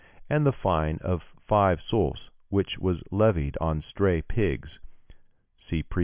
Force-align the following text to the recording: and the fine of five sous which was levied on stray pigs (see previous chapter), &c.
and 0.29 0.45
the 0.47 0.51
fine 0.51 0.97
of 1.03 1.33
five 1.45 1.79
sous 1.79 2.31
which 2.49 2.79
was 2.79 3.03
levied 3.11 3.55
on 3.61 3.79
stray 3.79 4.19
pigs 4.19 4.79
(see 5.55 5.83
previous 5.83 5.83
chapter), 5.89 5.99
&c. 5.99 5.99